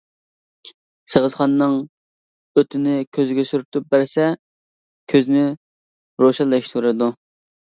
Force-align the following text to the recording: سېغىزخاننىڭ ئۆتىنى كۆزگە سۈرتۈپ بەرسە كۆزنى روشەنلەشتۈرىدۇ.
سېغىزخاننىڭ 1.15 1.75
ئۆتىنى 2.61 2.95
كۆزگە 3.19 3.45
سۈرتۈپ 3.51 3.93
بەرسە 3.93 4.27
كۆزنى 5.15 5.45
روشەنلەشتۈرىدۇ. 6.25 7.13